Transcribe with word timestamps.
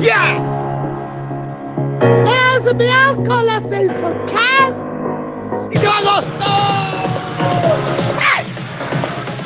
¡Ya! 0.00 0.36
¡Es 2.26 2.74
miércoles 2.74 3.70
del 3.70 3.94
podcast! 3.94 4.76
¡Y 5.70 5.78
de 5.78 5.86
agosto! 5.86 6.44
¡Ay! 8.18 8.44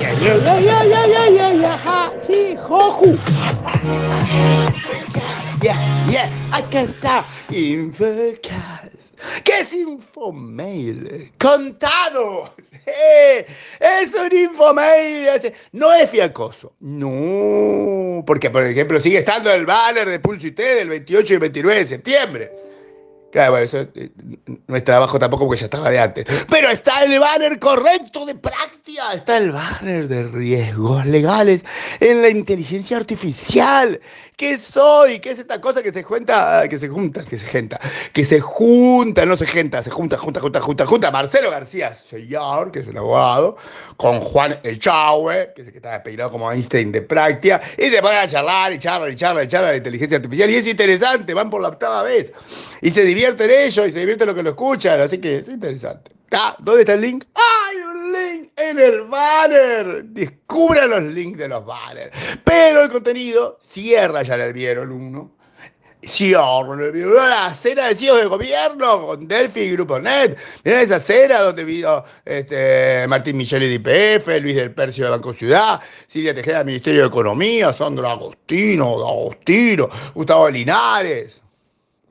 ¡Ya, 0.00 0.12
ya, 0.14 0.34
ya, 0.36 0.60
ya, 0.60 0.84
ya, 0.84 1.06
ya, 1.06 1.28
ya, 1.28 1.54
ya, 1.54 1.78
ja, 1.78 2.12
joju! 2.66 3.16
¡Ya, 5.60 5.76
ya! 6.10 6.28
¡Acá 6.50 6.80
está! 6.82 7.24
Infocast. 7.50 9.14
¿Qué 9.44 9.60
es 9.60 9.72
Infomail? 9.72 11.32
¡Contados! 11.38 12.50
¡Eh! 12.86 13.46
Es 13.80 14.12
un 14.14 14.36
Infomail. 14.36 15.28
No 15.72 15.92
es 15.94 16.10
fiacoso. 16.10 16.72
No. 16.80 18.03
Porque, 18.26 18.50
por 18.50 18.64
ejemplo, 18.64 19.00
sigue 19.00 19.18
estando 19.18 19.52
el 19.52 19.66
banner 19.66 20.08
de 20.08 20.20
Pulso 20.20 20.46
IT 20.46 20.58
del 20.58 20.88
28 20.88 21.34
y 21.34 21.36
29 21.38 21.78
de 21.80 21.86
septiembre. 21.86 22.52
Claro, 23.34 23.58
eso 23.58 23.78
eh, 23.96 24.10
no 24.68 24.76
es 24.76 24.84
trabajo 24.84 25.18
tampoco 25.18 25.46
porque 25.46 25.58
ya 25.58 25.64
estaba 25.64 25.90
de 25.90 25.98
antes. 25.98 26.24
Pero 26.48 26.70
está 26.70 27.02
el 27.02 27.18
banner 27.18 27.58
correcto 27.58 28.24
de 28.24 28.36
práctica, 28.36 29.12
está 29.12 29.38
el 29.38 29.50
banner 29.50 30.06
de 30.06 30.22
riesgos 30.28 31.04
legales 31.04 31.64
en 31.98 32.22
la 32.22 32.28
inteligencia 32.28 32.96
artificial. 32.96 34.00
¿Qué 34.36 34.58
soy? 34.58 35.18
¿Qué 35.18 35.30
es 35.30 35.38
esta 35.40 35.60
cosa 35.60 35.82
que 35.82 35.92
se 35.92 36.04
junta, 36.04 36.68
que 36.68 36.78
se 36.78 36.88
junta, 36.88 37.24
que 37.24 37.38
se 37.38 37.46
junta, 37.46 37.80
que 38.12 38.24
se 38.24 38.40
junta, 38.40 39.26
no 39.26 39.36
se 39.36 39.46
junta, 39.46 39.82
se 39.82 39.90
junta, 39.90 40.16
junta, 40.16 40.40
junta, 40.40 40.60
junta, 40.60 40.86
junta? 40.86 41.10
Marcelo 41.10 41.50
García 41.50 41.94
señor, 41.94 42.70
que 42.70 42.80
es 42.80 42.86
un 42.86 42.98
abogado, 42.98 43.56
con 43.96 44.20
Juan 44.20 44.58
Echagüe, 44.62 45.52
que 45.54 45.62
es 45.62 45.68
el 45.68 45.72
que 45.72 45.78
está 45.78 45.92
despeinado 45.92 46.30
como 46.30 46.50
Einstein 46.50 46.90
de 46.90 47.02
práctica, 47.02 47.60
y 47.78 47.88
se 47.88 48.00
ponen 48.00 48.18
a 48.18 48.26
charlar 48.26 48.72
y 48.72 48.78
charlar 48.78 49.10
y 49.10 49.16
charlar 49.16 49.44
y 49.44 49.48
charlar 49.48 49.70
de 49.72 49.78
inteligencia 49.78 50.16
artificial. 50.16 50.50
Y 50.50 50.56
es 50.56 50.66
interesante, 50.66 51.34
van 51.34 51.50
por 51.50 51.62
la 51.62 51.68
octava 51.68 52.02
vez. 52.02 52.32
Y 52.80 52.90
se 52.90 53.04
divierten 53.24 53.50
ellos 53.50 53.88
y 53.88 53.92
se 53.92 54.00
divierten 54.00 54.26
los 54.26 54.36
que 54.36 54.42
lo 54.42 54.50
escuchan, 54.50 55.00
así 55.00 55.18
que 55.18 55.36
es 55.36 55.48
interesante. 55.48 56.10
Ah, 56.32 56.56
¿Dónde 56.58 56.82
está 56.82 56.94
el 56.94 57.00
link? 57.00 57.24
¡Hay 57.34 57.76
un 57.76 58.12
link 58.12 58.50
en 58.56 58.78
el 58.78 59.02
banner! 59.02 60.04
Descubran 60.04 60.90
los 60.90 61.02
links 61.04 61.38
de 61.38 61.48
los 61.48 61.64
banners. 61.64 62.10
Pero 62.44 62.82
el 62.82 62.90
contenido 62.90 63.58
cierra, 63.62 64.22
ya 64.22 64.36
le 64.36 64.52
vieron 64.52 64.90
uno. 64.92 65.30
Cierra, 66.02 66.76
la 66.76 67.54
cena 67.54 67.86
de 67.88 67.94
CEOs 67.94 68.20
de 68.20 68.26
gobierno 68.26 69.06
con 69.06 69.26
Delphi 69.26 69.60
y 69.60 69.70
Grupo 69.70 69.98
Net. 69.98 70.36
Miren 70.62 70.80
esa 70.80 71.00
cena 71.00 71.40
donde 71.40 71.64
vino 71.64 72.04
este, 72.26 73.06
Martín 73.08 73.38
Micheli 73.38 73.68
de 73.68 73.74
IPF, 74.18 74.26
Luis 74.42 74.56
del 74.56 74.74
Percio 74.74 75.04
de 75.04 75.12
Banco 75.12 75.32
Ciudad, 75.32 75.80
Silvia 76.06 76.34
Tejeda 76.34 76.58
del 76.58 76.66
Ministerio 76.66 77.02
de 77.02 77.06
Economía, 77.06 77.72
Sandro 77.72 78.06
Agostino, 78.06 78.96
Agostino, 78.96 79.88
Gustavo 80.14 80.50
Linares. 80.50 81.43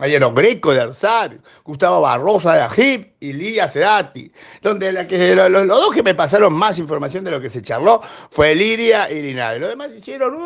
Mariano 0.00 0.32
Greco 0.32 0.72
de 0.72 0.80
Arsario, 0.80 1.40
Gustavo 1.62 2.00
Barrosa 2.00 2.54
de 2.54 2.62
AGIP 2.62 3.16
y 3.20 3.34
Lidia 3.34 3.68
Cerati, 3.68 4.32
donde 4.62 4.92
los, 4.92 5.66
dos 5.68 5.94
que 5.94 6.02
me 6.02 6.14
pasaron 6.14 6.54
más 6.54 6.78
información 6.78 7.22
de 7.22 7.30
lo 7.30 7.38
que 7.38 7.50
se 7.50 7.60
charló 7.60 8.00
fue 8.30 8.54
Lidia 8.54 9.10
y 9.12 9.20
Linares. 9.20 9.60
Los 9.60 9.68
demás 9.68 9.90
hicieron... 9.94 10.38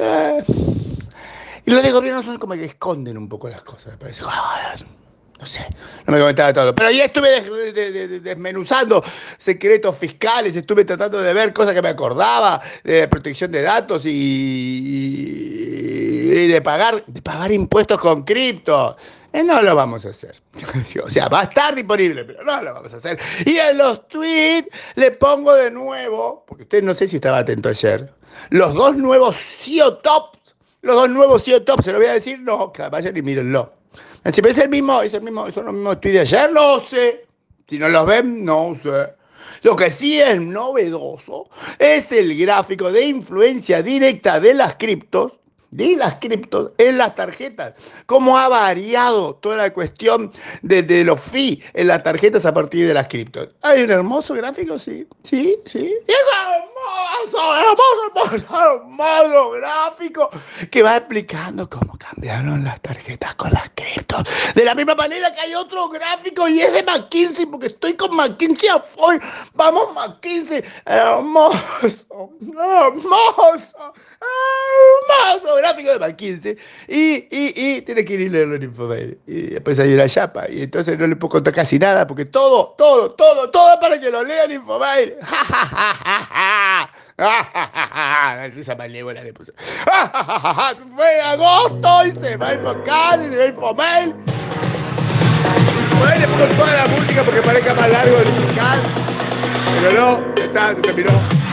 Eh. 0.00 0.42
Y 1.66 1.70
los 1.70 1.82
de 1.82 1.92
gobierno 1.92 2.22
son 2.22 2.38
como 2.38 2.54
que 2.54 2.64
esconden 2.64 3.18
un 3.18 3.28
poco 3.28 3.48
las 3.48 3.62
cosas, 3.62 3.92
me 3.92 3.98
parece. 3.98 4.22
No 4.22 5.46
sé, 5.46 5.68
no 6.06 6.12
me 6.14 6.20
comentaba 6.20 6.54
todo. 6.54 6.74
Pero 6.74 6.90
ya 6.90 7.04
estuve 7.04 7.28
des, 7.28 7.74
des, 7.74 7.92
des, 7.92 8.22
desmenuzando 8.22 9.04
secretos 9.36 9.98
fiscales, 9.98 10.56
estuve 10.56 10.86
tratando 10.86 11.20
de 11.20 11.34
ver 11.34 11.52
cosas 11.52 11.74
que 11.74 11.82
me 11.82 11.88
acordaba, 11.88 12.58
de 12.82 13.06
protección 13.08 13.50
de 13.50 13.60
datos 13.60 14.02
y 14.06 15.83
de, 16.34 16.60
pagar, 16.60 17.04
de 17.06 17.22
pagar 17.22 17.52
impuestos 17.52 17.98
con 17.98 18.22
cripto. 18.24 18.96
Eh, 19.32 19.42
no 19.42 19.62
lo 19.62 19.74
vamos 19.74 20.06
a 20.06 20.10
hacer. 20.10 20.40
o 21.04 21.08
sea, 21.08 21.28
va 21.28 21.40
a 21.40 21.44
estar 21.44 21.74
disponible, 21.74 22.24
pero 22.24 22.44
no 22.44 22.62
lo 22.62 22.74
vamos 22.74 22.92
a 22.92 22.96
hacer. 22.96 23.18
Y 23.44 23.56
en 23.56 23.78
los 23.78 24.06
tweets 24.08 24.68
le 24.96 25.10
pongo 25.12 25.54
de 25.54 25.70
nuevo, 25.70 26.44
porque 26.46 26.64
usted 26.64 26.82
no 26.82 26.94
sé 26.94 27.08
si 27.08 27.16
estaba 27.16 27.38
atento 27.38 27.68
ayer, 27.68 28.12
los 28.50 28.74
dos 28.74 28.96
nuevos 28.96 29.36
CEO 29.36 29.98
Tops. 29.98 30.38
Los 30.82 30.96
dos 30.96 31.08
nuevos 31.08 31.42
CEO 31.42 31.62
Tops, 31.62 31.84
se 31.84 31.92
lo 31.92 31.98
voy 31.98 32.08
a 32.08 32.12
decir, 32.12 32.38
no, 32.40 32.72
vayan 32.90 33.16
y 33.16 33.22
mírenlo. 33.22 33.72
Si 34.32 34.40
es 34.40 34.58
el 34.58 34.68
mismo, 34.68 35.02
es 35.02 35.14
el 35.14 35.22
mismo, 35.22 35.50
son 35.50 35.66
los 35.66 35.74
mismos 35.74 36.00
tweets 36.00 36.14
de 36.14 36.20
ayer, 36.20 36.52
no 36.52 36.80
sé. 36.80 37.26
Si 37.66 37.78
no 37.78 37.88
los 37.88 38.06
ven, 38.06 38.44
no 38.44 38.76
sé. 38.82 39.14
Lo 39.62 39.74
que 39.74 39.90
sí 39.90 40.20
es 40.20 40.40
novedoso 40.40 41.48
es 41.78 42.12
el 42.12 42.36
gráfico 42.38 42.92
de 42.92 43.06
influencia 43.06 43.82
directa 43.82 44.38
de 44.38 44.54
las 44.54 44.76
criptos, 44.76 45.40
de 45.74 45.96
las 45.96 46.14
criptos 46.20 46.70
en 46.78 46.98
las 46.98 47.16
tarjetas. 47.16 47.74
Cómo 48.06 48.38
ha 48.38 48.48
variado 48.48 49.34
toda 49.34 49.56
la 49.56 49.72
cuestión 49.72 50.30
de, 50.62 51.04
los 51.04 51.20
fees 51.20 51.58
en 51.74 51.88
las 51.88 52.02
tarjetas 52.04 52.46
a 52.46 52.54
partir 52.54 52.86
de 52.86 52.94
las 52.94 53.08
criptos. 53.08 53.48
Hay 53.62 53.82
un 53.82 53.90
hermoso 53.90 54.34
gráfico, 54.34 54.78
sí, 54.78 55.06
sí, 55.24 55.56
sí. 55.66 55.92
Es 56.06 56.16
hermoso, 56.54 57.56
hermoso, 57.56 58.36
hermoso, 58.36 58.74
hermoso 58.76 59.50
gráfico 59.50 60.30
que 60.70 60.82
va 60.82 60.96
explicando 60.96 61.68
cómo 61.68 61.98
cambiaron 61.98 62.62
las 62.62 62.80
tarjetas 62.80 63.34
con 63.34 63.50
las 63.52 63.68
criptos. 63.74 64.22
De 64.54 64.64
la 64.64 64.76
misma 64.76 64.94
manera 64.94 65.32
que 65.32 65.40
hay 65.40 65.54
otro 65.56 65.88
gráfico 65.88 66.48
y 66.48 66.60
es 66.60 66.72
de 66.72 66.84
McKinsey, 66.84 67.46
porque 67.46 67.66
estoy 67.66 67.94
con 67.94 68.14
McKinsey 68.14 68.68
a 68.68 68.78
full. 68.78 69.16
Vamos, 69.54 69.92
McKinsey, 69.92 70.62
hermoso, 70.86 72.30
hermoso, 72.40 73.83
hermoso 75.34 75.56
gráfico 75.56 75.90
de 75.90 75.98
McKinsey. 75.98 76.56
Y, 76.88 77.28
y, 77.30 77.52
y 77.56 77.82
tiene 77.82 78.04
que 78.04 78.14
ir 78.14 78.20
y 78.20 78.28
leerlo 78.28 78.56
en 78.56 78.64
Infomail. 78.64 79.18
Y 79.26 79.40
después 79.48 79.78
hay 79.78 79.94
una 79.94 80.08
chapa. 80.08 80.48
Y 80.48 80.62
entonces 80.62 80.98
no 80.98 81.06
le 81.06 81.16
puedo 81.16 81.30
contar 81.30 81.54
casi 81.54 81.78
nada, 81.78 82.06
porque 82.06 82.24
todo, 82.24 82.74
todo, 82.78 83.10
todo, 83.12 83.50
todo 83.50 83.80
para 83.80 84.00
que 84.00 84.10
lo 84.10 84.24
lean 84.24 84.50
en 84.50 84.60
Infomail. 84.60 85.14
¡Ja, 85.22 85.44
ja, 85.44 85.66
ja, 85.66 85.94
ja, 85.94 86.20
ja! 86.20 86.90
Malévola 88.76 89.22
le 89.22 89.32
puso. 89.32 89.52
Fue 90.96 91.20
agosto 91.20 92.06
y 92.06 92.12
se 92.12 92.36
va 92.36 92.48
a 92.48 92.54
Infocast 92.54 93.22
y 93.22 93.30
se 93.30 93.36
va 93.36 93.44
a 93.44 93.48
Infomail. 93.48 94.14
Ahí 96.06 96.20
le 96.20 96.28
pongo 96.28 96.46
toda 96.56 96.74
la 96.74 96.86
música 96.86 97.22
porque 97.22 97.40
parezca 97.40 97.74
más 97.74 97.90
largo 97.90 98.18
el 98.18 98.28
musical. 98.28 98.78
Pero 99.80 100.00
no, 100.00 100.34
ya 100.36 100.44
está, 100.44 100.74
se 100.74 100.80
terminó. 100.82 101.43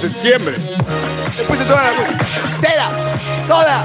Septiembre. 0.00 0.56
Después 1.36 1.58
de 1.58 1.64
toda 1.64 1.82
la 1.84 1.92
música. 1.92 2.26
¡Tela! 2.60 2.90
¡Toda! 3.48 3.84